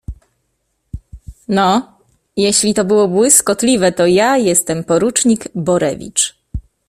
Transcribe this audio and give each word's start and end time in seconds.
No, 1.47 1.97
jeśli 2.37 2.73
to 2.73 2.85
było 2.85 3.07
błyskotliwe, 3.07 3.91
to 3.91 4.07
ja 4.07 4.37
jestem 4.37 4.83
porucznik 4.83 5.47
Borewicz. 5.55 6.41